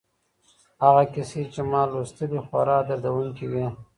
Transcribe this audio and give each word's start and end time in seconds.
هغه 0.83 1.03
کیسې 1.13 1.41
چي 1.53 1.61
ما 1.71 1.81
لوستلې 1.91 2.39
خورا 2.47 2.77
دردونکي 2.89 3.45
وې. 3.51 3.67